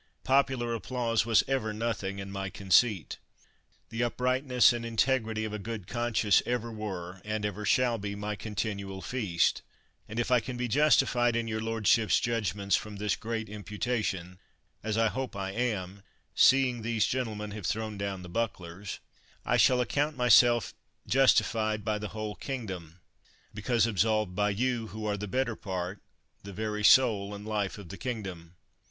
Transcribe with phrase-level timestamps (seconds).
[0.23, 3.05] Popular applause was ever noth ing in my concei;'.
[3.91, 8.15] The uprightness and integ rity of a good conscience ever were, and ever shall be,
[8.15, 9.61] my continual feast;
[10.09, 14.39] and if I can be justified in your lordship's judgments from this great imputation—
[14.83, 16.01] as I hope I am,
[16.33, 18.97] seeing these gentlemen have thrown down the bucklers—
[19.45, 20.73] I shall account myself
[21.05, 23.01] justified by the whole king dom,
[23.53, 26.01] because absolved by you, who are the better part,
[26.41, 28.55] the very soul and life of the kingdom.